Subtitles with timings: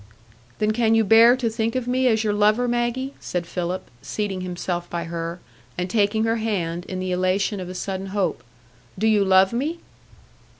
[0.57, 4.41] "Then can you bear to think of me as your lover, Maggie?" said Philip, seating
[4.41, 5.39] himself by her,
[5.77, 8.41] and taking her hand, in the elation of a sudden hope.
[8.97, 9.77] "Do you love me?"